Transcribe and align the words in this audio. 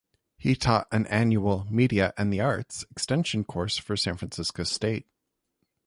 He 0.39 0.55
taught 0.55 0.87
an 0.91 1.05
annual 1.09 1.67
"Media 1.69 2.11
and 2.17 2.33
the 2.33 2.39
Arts" 2.41 2.83
extension 2.89 3.43
course 3.43 3.77
for 3.77 3.95
San 3.95 4.17
Francisco 4.17 4.63
State. 4.63 5.05